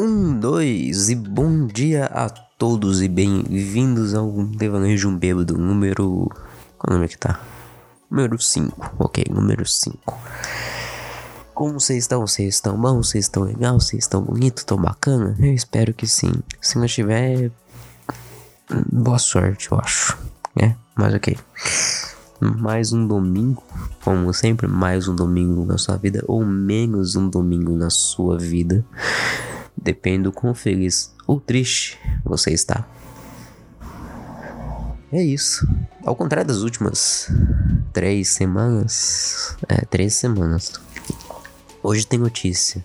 [0.00, 6.30] Um, dois e bom dia a todos e bem-vindos ao Devaneio de um Bêbado número.
[6.78, 7.40] Qual número que tá?
[8.08, 10.16] Número 5, ok, número 5.
[11.52, 12.24] Como vocês estão?
[12.24, 13.08] Vocês estão bons?
[13.08, 13.80] Vocês estão legal?
[13.80, 14.62] Vocês estão bonitos?
[14.62, 15.34] Estão bacana?
[15.36, 16.30] Eu espero que sim.
[16.60, 17.50] Se não estiver,
[18.92, 20.16] boa sorte, eu acho.
[20.62, 21.36] É, mas ok.
[22.40, 23.64] Mais um domingo,
[24.04, 28.84] como sempre, mais um domingo na sua vida, ou menos um domingo na sua vida.
[29.80, 32.86] Depende do quão feliz ou triste você está.
[35.12, 35.66] É isso.
[36.04, 37.30] Ao contrário das últimas
[37.92, 39.56] três semanas.
[39.68, 40.72] É, três semanas.
[41.82, 42.84] Hoje tem notícia.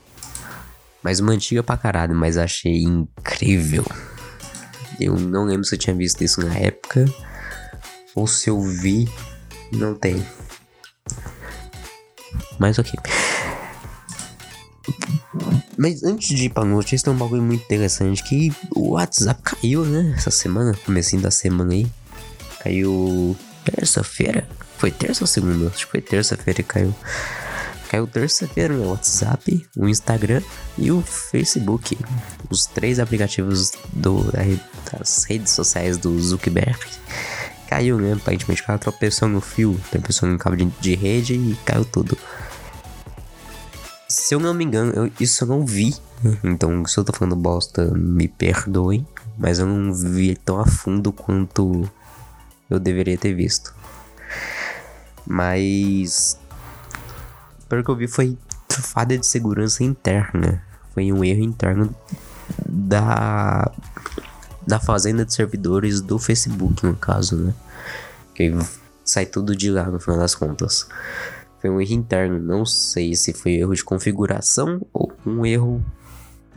[1.01, 3.85] Mas uma antiga pra caralho, mas achei incrível.
[4.99, 7.05] Eu não lembro se eu tinha visto isso na época.
[8.15, 9.09] Ou se eu vi
[9.71, 10.25] não tem.
[12.59, 12.93] Mas ok.
[15.77, 19.83] Mas antes de ir pra notícia, tem um bagulho muito interessante que o WhatsApp caiu,
[19.85, 20.13] né?
[20.15, 21.87] Essa semana, comecinho da semana aí.
[22.59, 24.47] Caiu terça-feira.
[24.77, 25.67] Foi terça ou segunda?
[25.67, 26.93] Acho que foi terça-feira que caiu.
[27.89, 30.41] Caiu terça-feira o WhatsApp, o Instagram
[30.77, 31.97] e o Facebook.
[32.49, 34.31] Os três aplicativos do,
[34.91, 36.79] das redes sociais do Zuckerberg
[37.73, 38.13] caiu, né?
[38.13, 42.17] Aparentemente cara tropeçou no fio, tropeçou no cabo de, de rede e caiu tudo.
[44.13, 45.95] Se eu não me engano, eu, isso eu não vi.
[46.43, 49.05] Então, se eu tô falando bosta, me perdoem.
[49.37, 51.89] Mas eu não vi tão a fundo quanto
[52.69, 53.73] eu deveria ter visto.
[55.25, 56.39] Mas.
[57.67, 58.37] Pelo que eu vi, foi
[58.69, 60.63] falha de segurança interna.
[60.93, 61.95] Foi um erro interno
[62.63, 63.71] da
[64.65, 67.53] da fazenda de servidores do Facebook, no caso, né?
[68.35, 68.53] Que
[69.03, 70.87] sai tudo de lá no final das contas.
[71.63, 75.81] Foi um erro interno, não sei se foi erro de configuração ou um erro,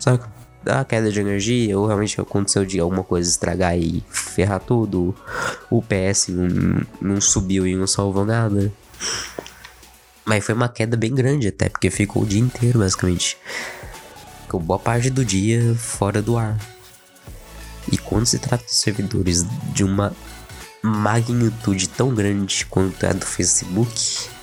[0.00, 0.20] sabe,
[0.64, 5.14] da queda de energia ou realmente aconteceu de alguma coisa estragar e ferrar tudo.
[5.70, 8.72] O PS não, não subiu e não salvou nada.
[10.24, 13.38] Mas foi uma queda bem grande até, porque ficou o dia inteiro basicamente.
[14.42, 16.58] Ficou boa parte do dia fora do ar.
[17.92, 20.12] E quando se trata de servidores de uma
[20.82, 24.34] magnitude tão grande quanto a do Facebook,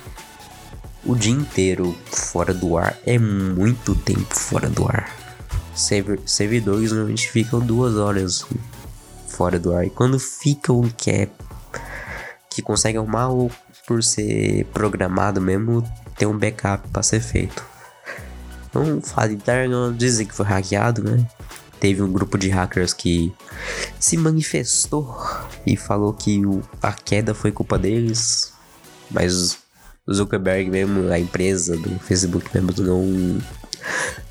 [1.06, 5.10] o dia inteiro fora do ar é muito tempo fora do ar.
[6.26, 8.46] Servidores normalmente ficam duas horas
[9.28, 9.86] fora do ar.
[9.86, 11.30] E quando ficam que é
[12.50, 13.52] que consegue arrumar ou
[13.88, 15.84] por ser programado mesmo,
[16.16, 17.64] tem um backup para ser feito.
[18.74, 21.28] Não fala interno, dizem que foi hackeado, né?
[21.84, 23.34] teve um grupo de hackers que
[24.00, 25.18] se manifestou
[25.68, 28.54] e falou que o, a queda foi culpa deles,
[29.12, 29.58] mas
[30.12, 33.42] Zuckerberg mesmo, a empresa do Facebook mesmo, não,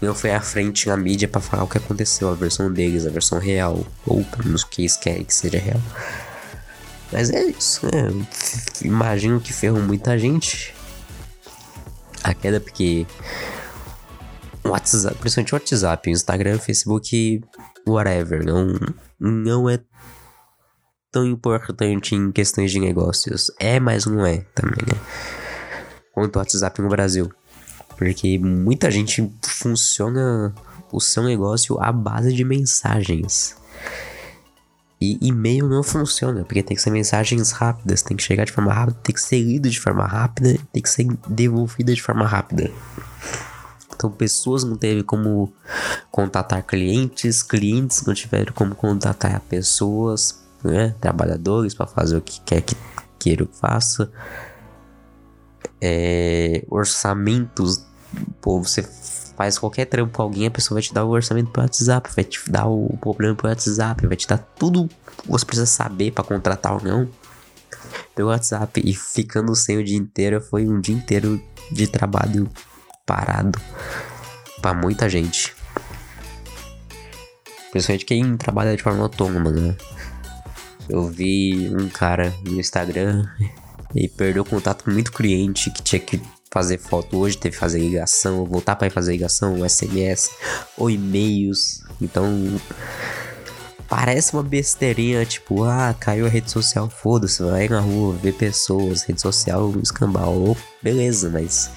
[0.01, 3.11] não foi à frente na mídia para falar o que aconteceu, a versão deles, a
[3.11, 5.81] versão real, ou pelo menos o que eles querem que seja real.
[7.11, 8.27] Mas é isso, né?
[8.83, 10.75] Imagino que ferrou muita gente.
[12.25, 13.07] A queda porque
[14.65, 17.43] WhatsApp, principalmente WhatsApp, Instagram, Facebook,
[17.87, 18.79] whatever, não,
[19.19, 19.79] não é
[21.11, 23.51] tão importante em questões de negócios.
[23.59, 24.99] É, mas não é também, né?
[26.13, 27.33] Quanto o WhatsApp no Brasil.
[27.97, 30.55] Porque muita gente funciona
[30.91, 33.57] o seu negócio à base de mensagens.
[35.01, 38.73] E e-mail não funciona, porque tem que ser mensagens rápidas, tem que chegar de forma
[38.73, 42.71] rápida, tem que ser lido de forma rápida, tem que ser devolvida de forma rápida.
[43.93, 45.53] Então, pessoas não teve como
[46.11, 50.95] contatar clientes, clientes não tiveram como contatar pessoas, né?
[51.01, 52.77] Trabalhadores para fazer o que quer que
[53.19, 54.11] queira que faça.
[55.85, 57.85] É, orçamentos,
[58.41, 58.83] pô, você
[59.37, 62.25] faz qualquer trampo com alguém, a pessoa vai te dar o orçamento pro WhatsApp, vai
[62.25, 66.23] te dar o problema pro WhatsApp, vai te dar tudo que você precisa saber para
[66.23, 67.09] contratar ou não
[68.15, 68.81] pelo WhatsApp.
[68.85, 72.49] E ficando sem o dia inteiro, foi um dia inteiro de trabalho
[73.05, 73.59] parado
[74.61, 75.55] para muita gente.
[77.71, 79.75] Principalmente quem trabalha de forma autônoma, né?
[80.89, 83.27] Eu vi um cara no Instagram
[83.95, 86.21] e perdeu contato com muito cliente que tinha que
[86.53, 90.31] fazer foto hoje, teve que fazer ligação, voltar para fazer ligação, SMS
[90.77, 91.83] ou e-mails.
[92.01, 92.29] Então
[93.89, 99.03] parece uma besteirinha, tipo, ah, caiu a rede social, foda-se, vai na rua, ver pessoas,
[99.03, 101.71] rede social, escambau, beleza, mas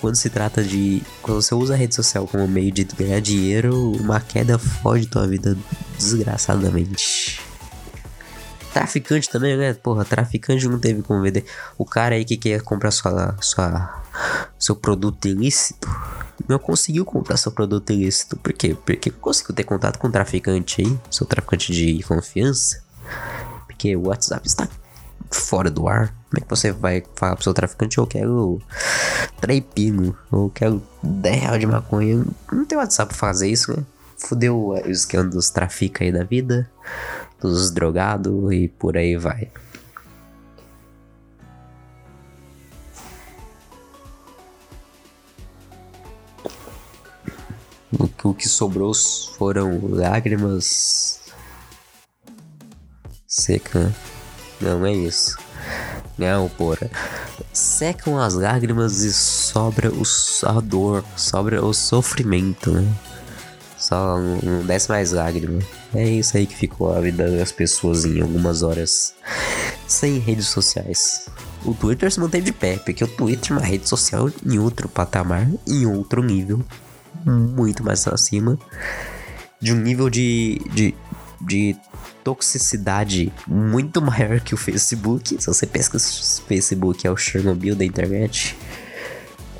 [0.00, 1.02] quando se trata de.
[1.22, 5.26] Quando você usa a rede social como meio de ganhar dinheiro, uma queda foge tua
[5.26, 5.56] vida
[5.98, 7.39] desgraçadamente.
[8.72, 9.74] Traficante também, né?
[9.74, 11.44] Porra, traficante não teve como vender.
[11.76, 14.02] O cara aí que quer comprar sua, sua,
[14.58, 15.88] seu produto ilícito,
[16.48, 18.36] não conseguiu comprar seu produto ilícito.
[18.36, 18.76] Por quê?
[18.86, 22.82] Porque conseguiu ter contato com traficante aí, seu traficante de confiança.
[23.66, 24.68] Porque o WhatsApp está
[25.30, 26.08] fora do ar.
[26.28, 28.62] Como é que você vai falar pro seu traficante, eu quero
[29.40, 32.24] 3 pino, ou quero 10 reais de maconha?
[32.52, 33.84] Não tem WhatsApp pra fazer isso, né?
[34.16, 36.70] Fudeu o esquema dos trafica aí da vida,
[37.40, 39.50] dos drogados e por aí vai.
[48.22, 48.92] O que, sobrou
[49.36, 51.20] foram lágrimas
[53.26, 53.92] seca.
[54.60, 55.36] Não é isso.
[56.18, 56.90] Não, porra.
[57.52, 60.02] Secam as lágrimas e sobra o,
[60.46, 62.86] a dor, sobra o sofrimento, né?
[63.78, 65.60] Só não desce mais lágrima.
[65.94, 69.14] É isso aí que ficou a vida das pessoas em algumas horas
[69.88, 71.26] sem redes sociais.
[71.64, 74.88] O Twitter se mantém de pé, porque o Twitter é uma rede social em outro
[74.88, 76.64] patamar, em outro nível
[77.24, 78.58] muito mais acima
[79.60, 80.94] de um nível de, de,
[81.40, 81.76] de
[82.24, 85.36] toxicidade muito maior que o Facebook.
[85.40, 88.56] Se você pensa que o Facebook é o Chernobyl da internet,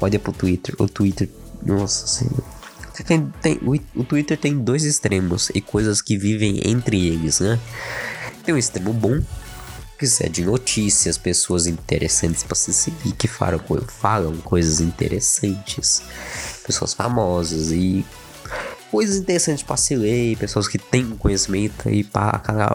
[0.00, 0.75] olha pro Twitter.
[0.79, 1.29] O Twitter,
[1.65, 2.59] nossa senhora.
[3.06, 3.61] Tem, tem,
[3.94, 7.58] o, Twitter tem dois extremos e coisas que vivem entre eles, né?
[8.44, 9.20] Tem um extremo bom,
[9.99, 16.02] que é de notícias, pessoas interessantes para se seguir, que falam, falam coisas interessantes
[16.70, 18.06] pessoas famosas e
[18.91, 22.08] coisas interessantes para se ler, pessoas que têm conhecimento e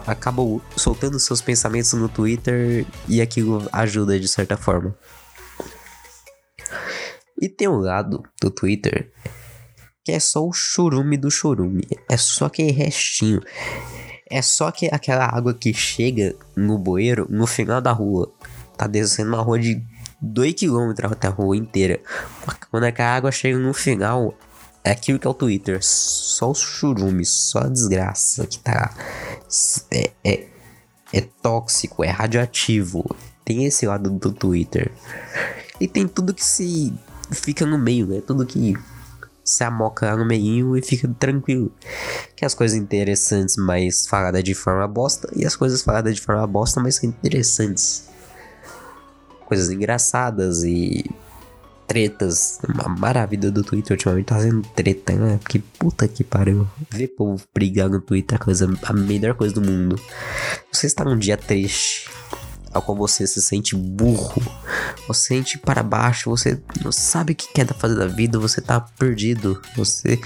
[0.06, 4.94] acabam soltando seus pensamentos no Twitter e aquilo ajuda de certa forma.
[7.40, 9.12] E tem um lado do Twitter
[10.06, 13.42] que é só o churume do churume, é só aquele restinho.
[14.30, 18.32] É só que aquela água que chega no bueiro no final da rua.
[18.78, 19.84] Tá descendo uma rua de
[20.22, 21.98] 2 km até a rua inteira.
[22.70, 24.32] Quando é que a água chega no final,
[24.84, 25.80] é aquilo que é o Twitter.
[25.82, 28.94] Só os churumes, só a desgraça que tá.
[29.90, 30.46] É, é,
[31.12, 33.04] é tóxico, é radioativo.
[33.44, 34.92] Tem esse lado do Twitter.
[35.80, 36.94] E tem tudo que se
[37.32, 38.20] fica no meio, né?
[38.24, 38.76] Tudo que
[39.46, 41.72] se amoca lá no meio e fica tranquilo.
[42.34, 46.46] Que as coisas interessantes, mas faladas de forma bosta, e as coisas faladas de forma
[46.46, 48.06] bosta, mas interessantes
[49.46, 51.04] coisas engraçadas e
[51.86, 52.58] tretas.
[52.78, 55.38] A maravilha do Twitter ultimamente tá sendo treta, né?
[55.40, 56.68] Porque puta que pariu.
[56.90, 59.98] Ver povo brigar no Twitter é a, coisa, a melhor coisa do mundo.
[60.70, 62.10] Você está num dia triste,
[62.76, 64.42] ao qual você se sente burro,
[65.08, 68.80] você sente para baixo, você não sabe o que quer fazer da vida, você tá
[68.80, 70.20] perdido, você,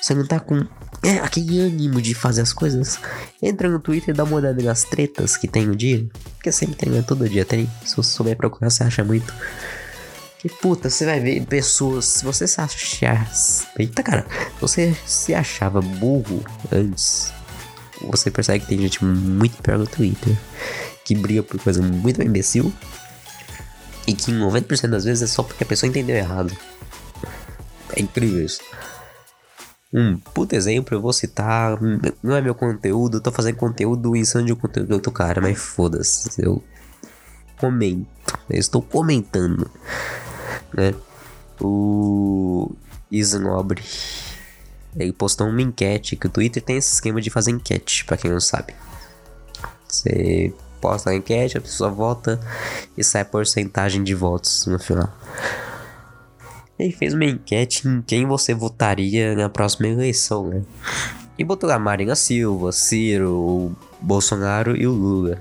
[0.00, 0.66] você não tá com
[1.04, 2.98] é, aquele ânimo de fazer as coisas.
[3.42, 6.06] Entra no Twitter e dá uma olhada nas tretas que tem o dia.
[6.36, 7.04] Porque sempre tem, né?
[7.06, 7.70] Todo dia tem.
[7.84, 9.32] Se você souber procurar, você acha muito.
[10.38, 12.06] Que puta, você vai ver pessoas.
[12.06, 13.30] Se você se achar.
[13.78, 14.26] Eita, cara.
[14.60, 16.42] Você se achava burro
[16.72, 17.32] antes.
[18.02, 20.36] Você percebe que tem gente muito pior no Twitter.
[21.04, 22.72] Que briga por coisa muito imbecil.
[24.06, 26.56] E que em 90% das vezes é só porque a pessoa entendeu errado.
[27.96, 28.60] É incrível isso.
[29.92, 31.78] Um puto exemplo, eu vou citar.
[32.22, 35.58] Não é meu conteúdo, eu tô fazendo conteúdo insano de conteúdo do outro cara, mas
[35.58, 36.42] foda-se.
[36.42, 36.62] Eu
[37.58, 38.08] comento.
[38.50, 39.70] Eu estou comentando.
[40.72, 40.92] Né?
[41.60, 42.72] O
[43.10, 43.82] Isnobre.
[44.96, 48.30] Ele postou uma enquete, que o Twitter tem esse esquema de fazer enquete, para quem
[48.30, 48.74] não sabe.
[49.88, 50.52] Você
[50.84, 52.38] posta a enquete, a pessoa vota
[52.94, 55.08] e sai a porcentagem de votos no final.
[56.78, 60.62] Ele fez uma enquete em quem você votaria na próxima eleição, né?
[61.38, 65.40] E botou lá Marina Silva, Ciro, o Bolsonaro e o Lula.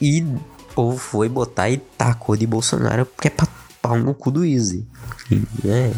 [0.00, 0.40] E o
[0.74, 3.46] povo foi botar e tacou de Bolsonaro porque é pra
[3.82, 4.86] pau no cu do Easy.
[5.62, 5.92] né?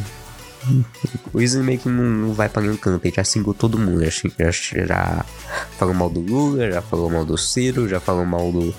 [1.32, 4.04] O Easy meio que não vai pra nenhum canto, ele já xingou todo mundo.
[4.04, 5.24] Já, já, já
[5.78, 8.74] falou mal do Lula, já falou mal do Ciro, já falou mal do,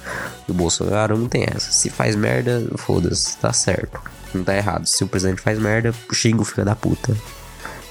[0.47, 1.17] do Bolsonaro.
[1.17, 1.71] Não tem essa.
[1.71, 3.99] Se faz merda, foda-se, tá certo
[4.37, 4.85] não tá errado.
[4.85, 7.15] Se o presidente faz merda, xinga o filho da puta.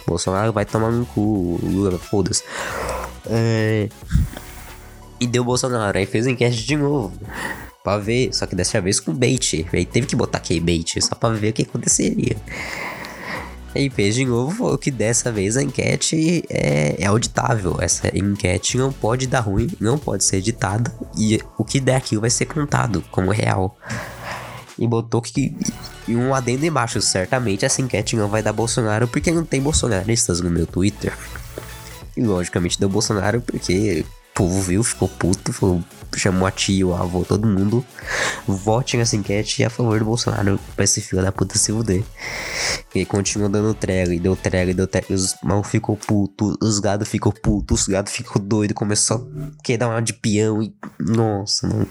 [0.06, 2.42] Bolsonaro vai tomar no cu, Lula, foda-se.
[3.26, 3.88] É...
[5.20, 7.12] E deu Bolsonaro, aí fez enquete de novo.
[7.84, 9.66] Pra ver, só que dessa vez com bait.
[9.72, 12.36] Aí teve que botar que bait só pra ver o que aconteceria.
[13.74, 17.76] Aí fez de novo, que dessa vez a enquete é, é auditável.
[17.80, 20.92] Essa enquete não pode dar ruim, não pode ser editada.
[21.16, 23.76] E o que der aquilo vai ser contado como real.
[24.76, 25.56] E botou que
[26.08, 30.40] e um adendo embaixo, certamente essa enquete não vai dar Bolsonaro porque não tem bolsonaristas
[30.40, 31.16] no meu Twitter.
[32.16, 34.04] E logicamente deu Bolsonaro porque
[34.40, 35.84] povo viu, ficou puto, falou,
[36.16, 37.84] chamou a tia, o avô, todo mundo.
[38.46, 42.02] Vote nessa enquete a favor do Bolsonaro pra esse filho da puta se fuder.
[42.94, 45.06] E continuou dando trela, e deu trela, e deu trela.
[45.10, 49.76] Os mal ficou puto, os gado ficou puto, os gado ficou doido, começou a querer
[49.76, 50.74] dar uma de peão e.
[50.98, 51.86] Nossa, mano.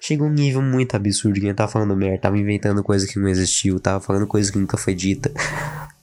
[0.00, 1.40] Chegou um nível muito absurdo.
[1.40, 4.76] Quem tava falando merda, tava inventando coisa que não existiu, tava falando coisa que nunca
[4.76, 5.32] foi dita.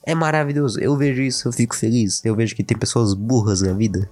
[0.02, 0.80] É maravilhoso.
[0.80, 2.24] Eu vejo isso, eu fico feliz.
[2.24, 4.08] Eu vejo que tem pessoas burras na vida.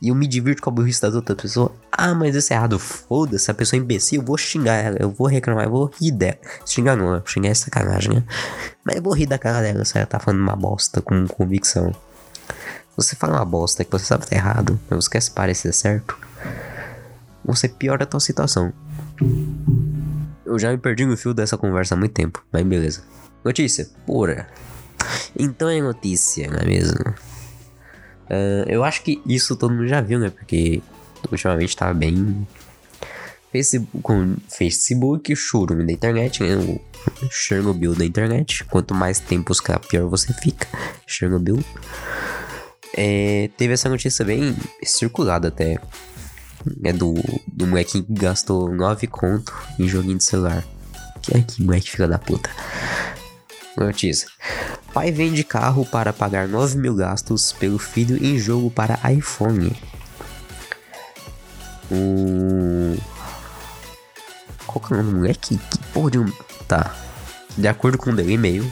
[0.00, 1.72] E eu me divirto com a burrice das outras pessoas.
[1.90, 2.78] Ah, mas isso é errado.
[2.78, 6.12] Foda-se, a pessoa é imbecil, eu vou xingar ela, eu vou reclamar, eu vou rir
[6.12, 6.38] dela.
[6.64, 8.24] Xingar não, xingar é sacanagem, né?
[8.84, 11.92] Mas eu vou rir da cara dela se ela tá falando uma bosta com convicção.
[12.96, 15.72] Você fala uma bosta que você sabe que tá errado, mas você quer se parecer
[15.72, 16.16] certo,
[17.44, 18.72] você piora a tua situação.
[20.44, 23.02] Eu já me perdi no fio dessa conversa há muito tempo, mas beleza.
[23.44, 24.48] Notícia, pura.
[25.38, 27.14] Então é notícia, não é mesmo?
[28.30, 30.30] Uh, eu acho que isso todo mundo já viu, né?
[30.30, 30.82] Porque
[31.30, 32.46] ultimamente tá bem.
[33.50, 36.56] Facebook, com Facebook, churume da internet, né?
[36.56, 36.80] O
[37.30, 38.64] Chernobyl da internet.
[38.64, 40.66] Quanto mais tempo ficar, pior você fica.
[41.06, 41.58] Chernobyl.
[42.94, 45.78] É, teve essa notícia bem circulada até.
[46.84, 47.14] É do,
[47.46, 50.64] do moleque que gastou 9 conto em joguinho de celular.
[51.22, 52.50] Que é que moleque filha da puta.
[53.76, 54.28] Notícia.
[54.92, 59.76] Pai vende carro para pagar 9 mil gastos pelo filho em jogo para iPhone.
[61.90, 62.96] Um...
[64.66, 65.56] Qual que é o nome do moleque?
[65.56, 66.30] Que porra de um...
[66.66, 66.92] Tá.
[67.56, 68.68] De acordo com o e-mail,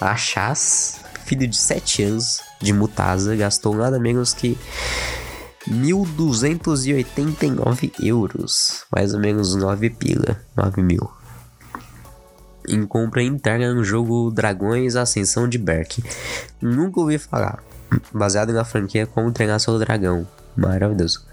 [0.00, 4.56] a Chas, filho de 7 anos de Mutasa, gastou nada menos que
[5.68, 8.86] 1.289 euros.
[8.94, 10.40] Mais ou menos 9 pila.
[10.56, 11.25] 9 mil
[12.68, 16.02] em compra interna no jogo Dragões Ascensão de Berk.
[16.60, 17.62] Nunca ouvi falar.
[18.12, 20.26] Baseado na franquia Como Treinar Seu Dragão.
[20.56, 21.24] Maravilhoso.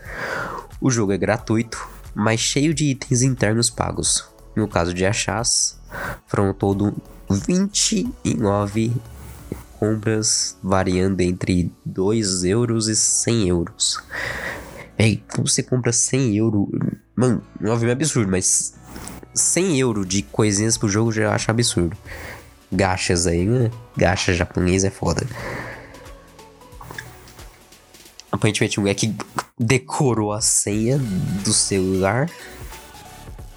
[0.80, 4.28] O jogo é gratuito, mas cheio de itens internos pagos.
[4.56, 5.80] No caso de Achás,
[6.28, 6.94] foram todo
[7.30, 8.94] 29
[9.80, 14.00] compras variando entre 2 euros e 100 euros.
[14.98, 16.68] Ei, como você compra 100 euros?
[17.16, 18.76] Mano, é absurdo, mas
[19.34, 21.98] 100 euros de coisinhas pro jogo já acho absurdo.
[22.72, 23.72] Gachas aí, né?
[23.96, 25.26] Gacha japonês é foda.
[28.32, 29.16] Aparentemente o moleque
[29.60, 32.30] decorou a senha do celular.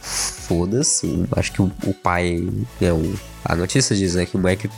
[0.00, 1.24] Foda-se.
[1.32, 2.46] Acho que o, o pai.
[2.80, 3.14] É, o,
[3.44, 4.70] a notícia diz né, que o moleque,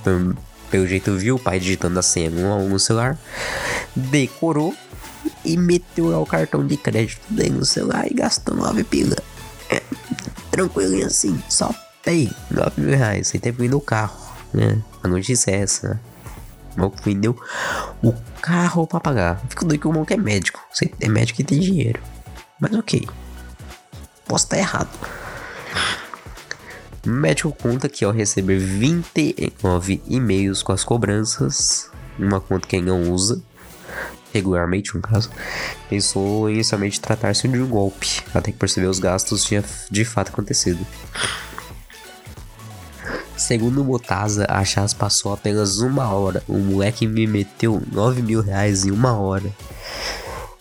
[0.70, 3.18] pelo jeito, viu o pai digitando a senha no, no celular.
[3.94, 4.74] Decorou
[5.44, 9.16] e meteu lá o cartão de crédito dele no celular e gastou 9 pila.
[10.58, 11.72] Tranquilinho assim, só
[12.04, 14.18] pay, 9 mil reais, ter vindo o carro,
[14.52, 14.82] né?
[15.02, 16.00] A notícia é essa, né?
[16.78, 17.38] O vendeu
[18.02, 19.40] o carro pra pagar.
[19.48, 20.60] Fico doido que o maluco é médico.
[20.72, 22.00] Você é médico e tem dinheiro.
[22.58, 23.06] Mas ok.
[24.26, 24.88] Posso estar errado.
[27.04, 32.86] O médico conta que ao receber 29 e-mails com as cobranças, uma conta que ele
[32.86, 33.42] não usa,
[34.32, 35.30] regularmente no caso,
[35.88, 40.84] pensou inicialmente tratar-se de um golpe, até que percebeu os gastos tinha de fato acontecido.
[43.36, 46.42] Segundo Motaza, a chás passou apenas uma hora.
[46.48, 49.50] O moleque me meteu 9 mil reais em uma hora.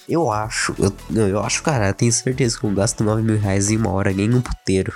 [0.07, 3.71] Eu acho, eu, eu acho, cara, eu tenho certeza que eu gasto 9 mil reais
[3.71, 4.93] em uma hora, nem um puteiro.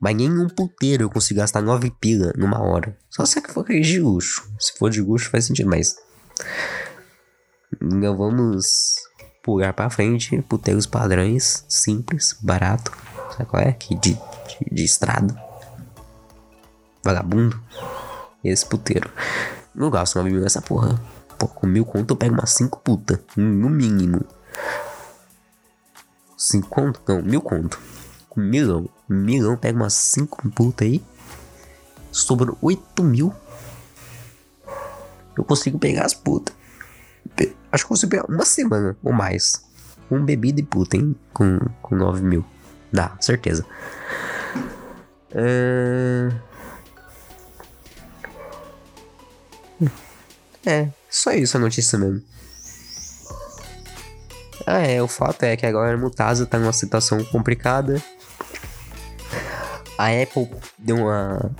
[0.00, 2.96] Mas nem um puteiro eu consigo gastar 9 pila numa hora.
[3.10, 4.48] Só se é for de luxo.
[4.58, 5.96] Se for de luxo faz sentido, mas.
[7.84, 8.96] Então vamos
[9.42, 12.90] pular pra frente, puteiros padrões, simples, barato.
[13.30, 13.72] Sabe qual é?
[13.72, 15.38] Que de, de, de estrada.
[17.02, 17.60] Vagabundo.
[18.42, 19.10] Esse puteiro.
[19.74, 20.98] Não gasto 9 mil nessa porra.
[21.38, 23.22] Pô, com mil conto eu pego umas 5 puta.
[23.36, 24.24] No mínimo.
[26.38, 27.02] 5 conto?
[27.06, 27.78] Não, mil conto.
[28.30, 28.88] Com milão.
[29.06, 31.04] Milão pega umas 5 puta aí.
[32.10, 33.34] Sobrou 8 mil.
[35.36, 36.63] Eu consigo pegar as putas.
[37.74, 39.64] Acho que consigo pegar uma semana ou mais.
[40.08, 41.16] Um bebida e puta, hein?
[41.32, 42.44] Com, com 9 mil.
[42.92, 43.66] Dá, certeza.
[45.32, 46.32] Uh...
[50.64, 52.22] É, só isso a notícia mesmo.
[54.66, 58.02] Ah, é, o fato é que agora a Mutasa tá numa situação complicada.
[59.98, 61.50] A Apple deu uma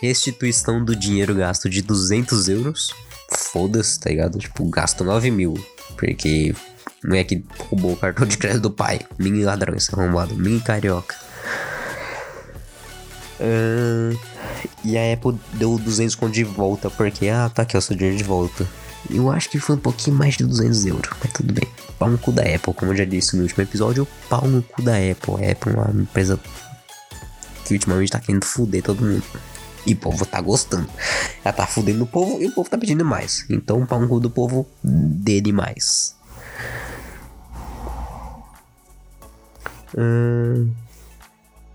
[0.00, 2.94] restituição do dinheiro gasto de 200 euros
[3.30, 4.38] foda-se, tá ligado?
[4.38, 5.54] Tipo, gasto 9 mil.
[5.96, 6.54] Porque
[7.02, 9.00] não é que roubou o cartão de crédito do pai.
[9.18, 10.34] Mini ladrão, esse arrombado.
[10.34, 11.16] Mini carioca.
[13.38, 14.18] Uh,
[14.84, 16.90] e a Apple deu 200 conto de volta.
[16.90, 18.66] Porque, ah, tá aqui, ó, seu dinheiro de volta.
[19.10, 21.68] Eu acho que foi um pouquinho mais de 200 euros, mas tudo bem.
[21.98, 24.82] Pau no cu da Apple, como eu já disse no último episódio, pau no cu
[24.82, 25.44] da Apple.
[25.44, 26.38] A Apple é uma empresa
[27.64, 29.24] que ultimamente tá querendo fuder todo mundo.
[29.86, 30.88] E o povo tá gostando.
[31.44, 33.46] Ela tá fudendo o povo e o povo tá pedindo mais.
[33.48, 36.16] Então, pau no cu do povo, dê demais.
[39.96, 40.70] Hum,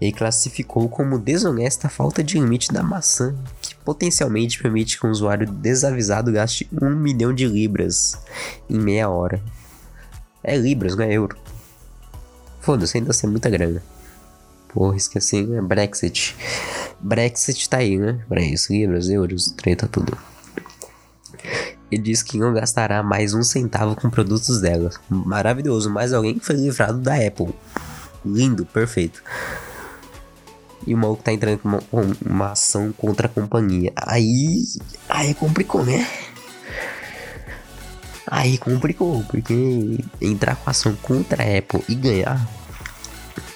[0.02, 5.12] ele classificou como desonesta a falta de limite da maçã, que potencialmente permite que um
[5.12, 8.18] usuário desavisado gaste um milhão de libras
[8.68, 9.42] em meia hora.
[10.44, 11.38] É libras, não é euro.
[12.62, 13.82] Foda-se, ainda assim é muita grana.
[14.74, 15.62] Porra, esqueci, né?
[15.62, 16.36] Brexit.
[17.02, 18.20] Brexit tá aí, né?
[18.28, 20.18] Pra isso, libras, euros, treta, tudo.
[21.92, 24.90] Ele diz que não gastará mais um centavo com produtos dela.
[25.10, 27.54] Maravilhoso, mas alguém foi livrado da Apple.
[28.26, 29.22] Lindo, perfeito.
[30.86, 31.84] E o maluco tá entrando com uma,
[32.26, 33.92] uma, ação contra a companhia.
[33.96, 34.64] Aí.
[35.10, 36.08] Aí complicou, né?
[38.26, 42.50] Aí complicou, porque entrar com ação contra a Apple e ganhar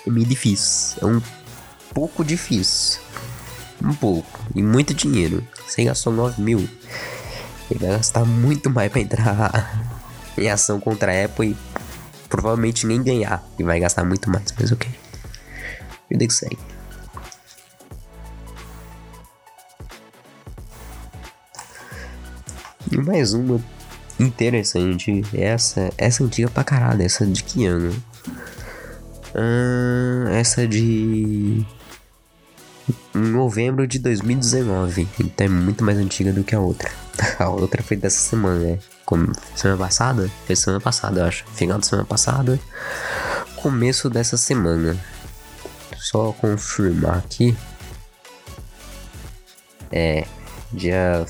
[0.05, 0.97] é meio difícil.
[1.01, 1.21] É um
[1.93, 3.04] pouco difícil.
[3.81, 4.39] Um pouco.
[4.55, 5.45] E muito dinheiro.
[5.67, 6.69] Você gastou 9 mil.
[7.69, 9.89] Ele vai gastar muito mais pra entrar
[10.37, 11.57] em ação contra a Apple e
[12.27, 13.43] provavelmente nem ganhar.
[13.57, 14.89] E vai gastar muito mais, mas ok.
[16.09, 16.57] Vida que segue.
[22.91, 23.59] E mais uma
[24.19, 25.21] interessante.
[25.33, 27.01] Essa, essa antiga pra caralho.
[27.01, 27.95] Essa de que ano?
[29.33, 31.65] Ah, essa de
[33.13, 35.07] novembro de 2019.
[35.19, 36.89] Então é muito mais antiga do que a outra.
[37.39, 38.79] A outra foi dessa semana, né?
[39.05, 40.29] Como, semana passada?
[40.45, 41.45] Foi semana passada, eu acho.
[41.53, 42.59] Final da semana passada.
[43.55, 44.97] Começo dessa semana.
[45.97, 47.55] Só confirmar aqui.
[49.91, 50.25] É.
[50.71, 51.25] Dia.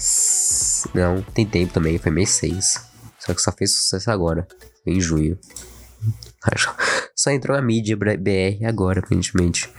[0.94, 2.82] Não, tem tempo também, foi mês 6.
[3.20, 4.48] Só que só fez sucesso agora,
[4.86, 5.38] em junho.
[7.16, 9.70] Só entrou a mídia BR agora, aparentemente.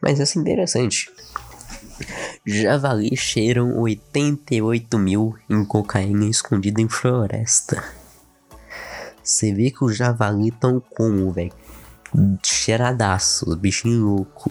[0.00, 1.10] Mas essa é interessante.
[2.46, 7.82] Javalis cheiram 88 mil em cocaína escondida em floresta.
[9.22, 11.52] Você vê que o javali tão como, velho.
[12.42, 14.50] Cheiradaço, bichinho louco.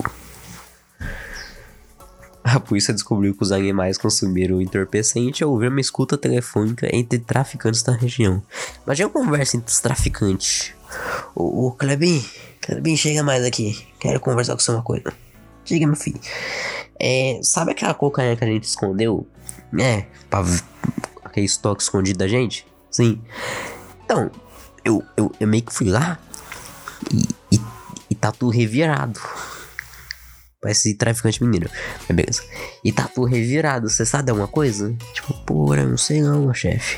[2.44, 7.20] A polícia descobriu que os animais consumiram o entorpecente ao ouvir uma escuta telefônica entre
[7.20, 8.42] traficantes da região.
[8.86, 10.74] Imagina uma conversa entre os traficantes.
[11.36, 12.24] Ô, ô Clebin,
[12.62, 13.86] Clebin, chega mais aqui.
[14.00, 15.27] Quero conversar com você uma coisa.
[15.68, 16.20] Diga, meu filho.
[16.98, 19.28] É, sabe aquela cocaína que a gente escondeu?
[19.78, 20.44] É, pra
[21.26, 22.66] aquele estoque escondido da gente?
[22.90, 23.22] Sim.
[24.06, 24.32] Então,
[24.84, 26.18] eu, eu, eu meio que fui lá
[27.14, 27.62] e, e,
[28.10, 29.20] e tá tudo revirado.
[30.62, 31.70] Parece traficante mineiro.
[32.08, 32.44] Mas beleza.
[32.84, 33.90] E tá tudo revirado.
[33.90, 34.96] Você sabe alguma coisa?
[35.14, 36.98] Tipo, porra, não sei não, chefe.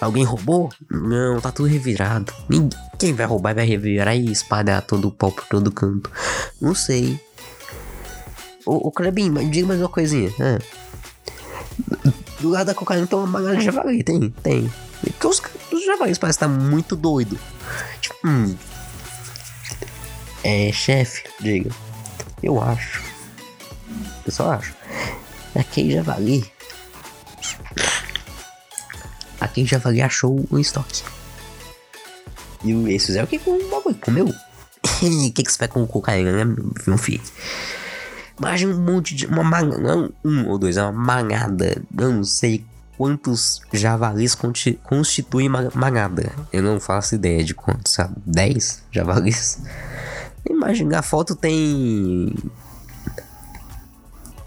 [0.00, 0.70] Alguém roubou?
[0.90, 2.32] Não, tá tudo revirado.
[2.48, 6.10] Ninguém, quem vai roubar vai revirar e espalhar todo o pau por todo canto.
[6.60, 7.20] Não sei.
[8.92, 10.32] Clebinho, mas diga mais uma coisinha.
[10.40, 10.58] Ah.
[12.40, 14.72] Do lado da cocaína tem uma manada de javali, tem, tem.
[15.00, 17.38] Porque os, os javalis parecem estar muito doido.
[18.00, 18.56] Tipo, hum.
[20.44, 21.70] É, chefe, diga.
[22.42, 23.02] Eu acho.
[24.24, 24.74] Eu só acho.
[25.54, 26.50] Aquele javali.
[29.40, 31.02] Aquele javali achou o estoque.
[32.64, 34.26] E esses é o que com o bagulho comeu.
[35.00, 37.22] O que, que você vai com cocaína, né, meu filho?
[38.38, 39.26] Imagina um monte de.
[39.26, 41.82] Uma não um ou dois, é uma manada.
[41.92, 42.64] Não sei
[42.96, 44.36] quantos javalis
[44.82, 46.32] constituem manada.
[46.52, 48.14] Eu não faço ideia de quantos, sabe?
[48.26, 49.62] 10 javalis?
[50.48, 52.34] Imagina, a foto tem.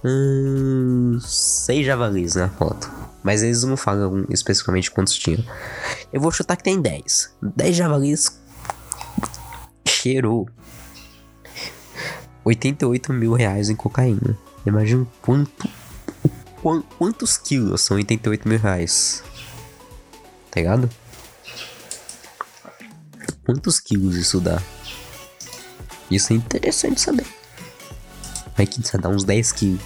[0.04, 2.90] Hum, seis javalis na foto.
[3.24, 5.44] Mas eles não falam especificamente quantos tinham.
[6.12, 7.36] Eu vou chutar que tem 10.
[7.42, 8.42] 10 javalis
[9.88, 10.50] cheirou
[12.44, 14.38] 88 mil reais em cocaína.
[14.66, 15.70] Imagina quanto.
[16.98, 19.24] Quantos quilos são 88 mil reais?
[20.52, 20.90] Tá ligado?
[23.44, 24.62] Quantos quilos isso dá?
[26.10, 27.26] Isso é interessante saber.
[28.56, 29.82] Vai que isso dá uns 10 quilos.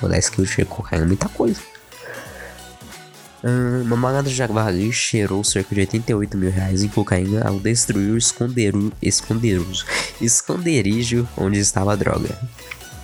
[0.00, 1.60] Pô, 10 quilos de cocaína é muita coisa.
[3.42, 8.12] Uh, uma manada de javali cheirou cerca de 88 mil reais em cocaína ao destruir
[8.12, 9.84] o escondero, esconderijo,
[10.20, 12.38] esconderijo onde estava a droga.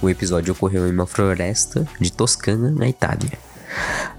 [0.00, 3.32] O episódio ocorreu em uma floresta de Toscana, na Itália.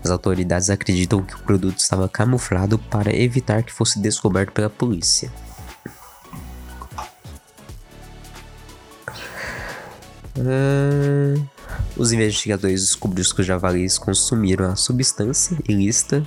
[0.04, 5.32] As autoridades acreditam que o produto estava camuflado para evitar que fosse descoberto pela polícia.
[10.38, 11.59] Uh,
[12.00, 16.26] Os investigadores descobriram que os javalis consumiram a substância ilícita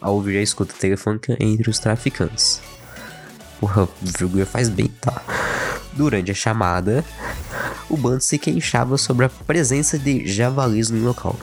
[0.00, 2.62] ao ouvir a escuta telefônica entre os traficantes.
[3.60, 5.22] Porra, vírgula faz bem, tá?
[5.92, 7.04] Durante a chamada,
[7.90, 11.38] o bando se queixava sobre a presença de javalis no local.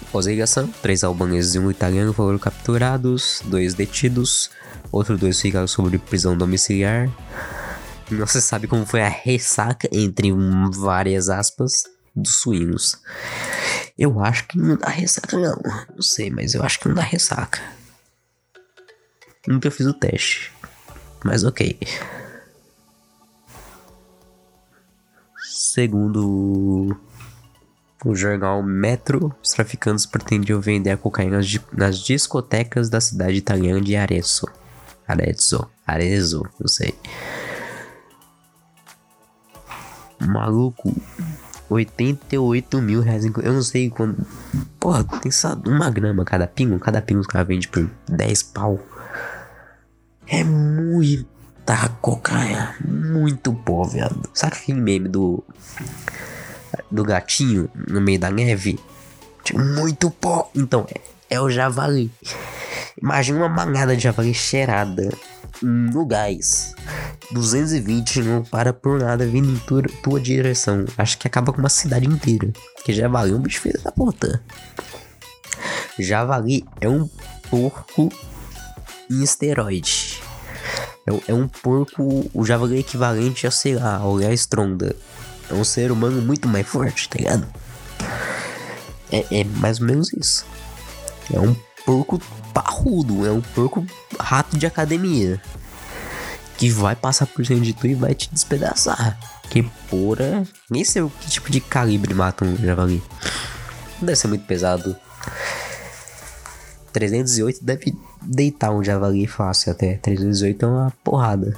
[0.00, 4.50] Após a ligação, três albaneses e um italiano foram capturados, dois detidos,
[4.90, 7.10] outros dois ficaram sob prisão domiciliar.
[8.10, 10.32] Não se sabe como foi a ressaca, entre
[10.72, 11.82] várias aspas,
[12.22, 13.00] dos suínos.
[13.98, 15.60] Eu acho que não dá ressaca, não.
[15.94, 17.60] Não sei, mas eu acho que não dá ressaca.
[19.46, 20.52] Nunca fiz o teste.
[21.24, 21.78] Mas ok.
[25.50, 26.96] Segundo
[28.04, 31.40] o jornal Metro, os traficantes pretendiam vender a cocaína
[31.72, 34.46] nas discotecas da cidade italiana de Arezzo.
[35.06, 36.94] Arezzo, Arezzo, não sei.
[40.20, 40.94] Maluco,
[41.68, 43.24] 88 mil reais.
[43.24, 44.16] Eu não sei quando.
[44.80, 46.78] Porra, tem só uma grama cada pingo.
[46.78, 48.78] Cada pingo os caras vendem por 10 pau.
[50.26, 52.74] É muita cocaína.
[52.84, 54.28] Muito pó, viado.
[54.32, 55.44] Sabe aquele meme do
[56.90, 58.78] do gatinho no meio da neve.
[59.44, 60.50] Tinha muito pó.
[60.54, 61.00] Então, é,
[61.36, 62.10] é o javali.
[63.00, 65.12] Imagina uma manada de javali cheirada
[65.62, 66.74] no gás.
[67.30, 70.84] 220 não para por nada vindo em tua, tua direção.
[70.96, 72.50] Acho que acaba com uma cidade inteira.
[72.74, 74.42] Porque javali é um bicho feio da puta.
[75.98, 77.08] Javali é um
[77.50, 78.10] porco
[79.10, 80.22] em esteroide.
[81.06, 84.94] É, é um porco, o javali é equivalente a, sei lá, ao Stronda.
[85.50, 87.46] É um ser humano muito mais forte, tá ligado?
[89.10, 90.46] É, é mais ou menos isso.
[91.32, 92.20] É um porco
[92.52, 93.86] parrudo, é um porco
[94.18, 95.40] rato de academia.
[96.58, 99.18] Que vai passar por cima de tu e vai te despedaçar.
[99.48, 100.46] Que porra.
[100.68, 103.02] Nem sei o que tipo de calibre mata um javali.
[103.98, 104.94] Não deve ser muito pesado.
[106.92, 109.96] 308 deve deitar um javali fácil até.
[109.96, 111.56] 308 é uma porrada.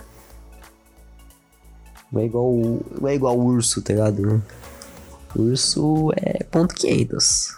[2.12, 2.52] Não é igual,
[3.00, 4.42] não é igual urso, tá ligado?
[5.34, 7.56] Urso é ponto 500.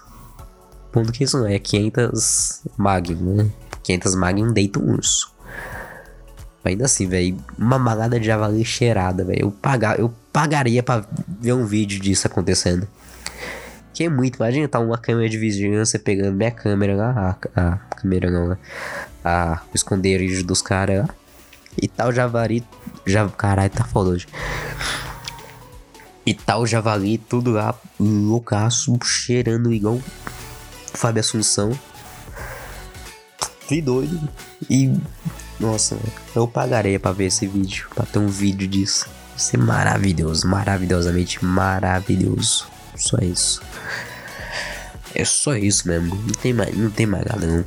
[0.93, 3.51] Ponto 500 não, é 500 magnum, né?
[3.83, 5.32] 500 magnum deita um urso.
[6.65, 9.43] Ainda assim, velho, uma malada de javali cheirada, velho.
[9.43, 11.05] Eu, pagar, eu pagaria pra
[11.41, 12.87] ver um vídeo disso acontecendo.
[13.93, 17.77] Que é muito, imagina tá uma câmera de vigilância pegando minha câmera lá, a, a
[17.97, 18.59] câmera não, né?
[19.25, 21.15] A, o esconderijo dos caras lá.
[21.81, 22.65] E tal javali.
[23.05, 24.27] Já, caralho, tá foda hoje.
[26.25, 30.01] E tal javali, tudo lá, loucaço, cheirando igual
[30.95, 31.77] Fábio Assunção.
[33.67, 34.21] Que doido.
[34.71, 34.95] E.
[35.63, 35.97] Nossa,
[36.35, 37.89] eu pagaria pra ver esse vídeo.
[37.95, 39.09] Pra ter um vídeo disso.
[39.31, 40.49] Vai ser maravilhoso.
[40.49, 42.67] Maravilhosamente maravilhoso.
[42.97, 43.63] Só isso.
[45.15, 46.17] É só isso mesmo.
[46.17, 47.65] Não tem mais, não tem mais nada não.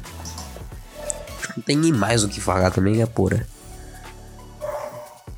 [1.55, 3.47] Não tem nem mais o que falar também, é pura.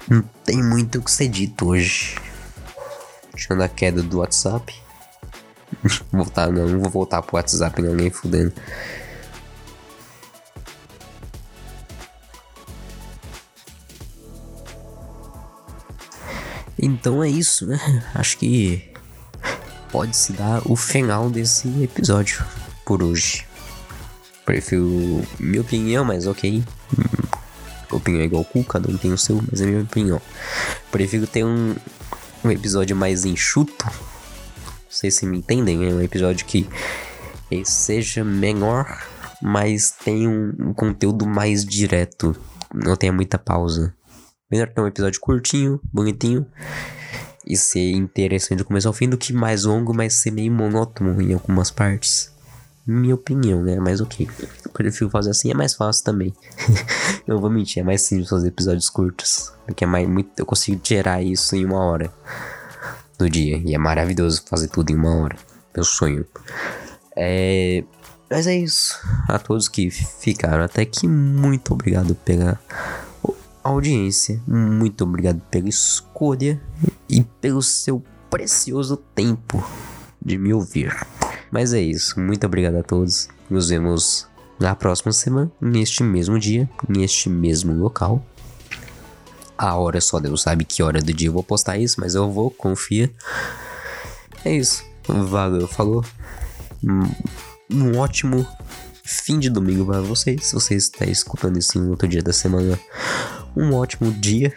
[0.09, 2.17] Não tem muito o que ser dito hoje.
[3.35, 4.73] Tirando a queda do WhatsApp.
[6.11, 8.51] voltar, não, não vou voltar pro WhatsApp, ninguém fudendo.
[16.87, 17.79] Então é isso, né?
[18.15, 18.89] Acho que
[19.91, 22.45] pode se dar o final desse episódio
[22.85, 23.45] por hoje.
[24.45, 26.63] Prefiro minha opinião, mas ok
[27.91, 30.21] opinião é igual cu, cada um tem o seu, mas é minha opinião.
[30.91, 31.75] Prefiro ter um,
[32.43, 33.85] um episódio mais enxuto.
[33.85, 33.93] Não
[34.89, 36.67] sei se me entendem, é um episódio que
[37.63, 39.05] seja menor,
[39.41, 42.35] mas tem um, um conteúdo mais direto.
[42.73, 43.93] Não tenha muita pausa.
[44.51, 46.45] Melhor ter um episódio curtinho, bonitinho.
[47.45, 51.21] E ser interessante do começo ao fim do que mais longo, mas ser meio monótono
[51.21, 52.35] em algumas partes
[52.87, 53.77] minha opinião, né?
[53.79, 54.27] Mas ok.
[54.63, 56.33] Eu prefiro fazer assim, é mais fácil também.
[57.27, 59.51] eu vou mentir, é mais simples fazer episódios curtos.
[59.65, 62.11] Porque é mais, muito, eu consigo gerar isso em uma hora
[63.17, 63.57] do dia.
[63.57, 65.35] E é maravilhoso fazer tudo em uma hora.
[65.75, 66.25] Meu sonho.
[67.15, 67.83] É.
[68.29, 68.97] Mas é isso.
[69.27, 72.59] A todos que ficaram até aqui, muito obrigado pela
[73.69, 74.41] audiência.
[74.47, 76.61] Muito obrigado pela escolha
[77.09, 79.63] e pelo seu precioso tempo
[80.23, 80.95] de me ouvir.
[81.51, 82.19] Mas é isso.
[82.19, 83.29] Muito obrigado a todos.
[83.49, 84.27] Nos vemos
[84.59, 88.25] na próxima semana, neste mesmo dia, neste mesmo local.
[89.57, 92.31] A hora só Deus sabe que hora do dia eu vou postar isso, mas eu
[92.31, 93.11] vou, confia.
[94.43, 94.83] É isso.
[95.07, 96.03] Valeu, falou.
[97.71, 98.45] Um ótimo
[99.03, 100.47] fim de domingo para vocês.
[100.47, 102.77] Se você está escutando isso em outro dia da semana,
[103.57, 104.53] um ótimo dia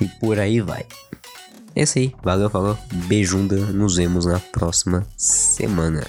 [0.00, 0.84] e por aí vai.
[1.76, 2.14] É isso aí.
[2.22, 2.78] Valeu, falou.
[3.06, 3.56] Beijunda.
[3.56, 6.04] Nos vemos na próxima semana.